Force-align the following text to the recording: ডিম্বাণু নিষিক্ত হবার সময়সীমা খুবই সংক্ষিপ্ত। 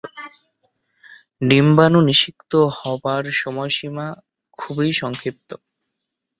ডিম্বাণু 1.41 1.99
নিষিক্ত 2.07 2.51
হবার 2.77 3.23
সময়সীমা 3.41 4.07
খুবই 4.57 4.89
সংক্ষিপ্ত। 4.93 5.49